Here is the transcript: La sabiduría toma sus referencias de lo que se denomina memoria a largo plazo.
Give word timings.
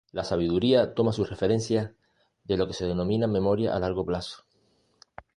La 0.11 0.23
sabiduría 0.23 0.95
toma 0.95 1.13
sus 1.13 1.29
referencias 1.29 1.91
de 2.43 2.57
lo 2.57 2.65
que 2.65 2.73
se 2.73 2.87
denomina 2.87 3.27
memoria 3.27 3.75
a 3.75 3.79
largo 3.79 4.03
plazo. 4.03 4.43